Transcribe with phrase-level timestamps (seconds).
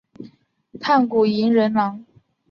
[0.79, 2.03] 炭谷银仁朗。